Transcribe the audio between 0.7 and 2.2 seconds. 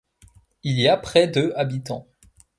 y a près de habitants.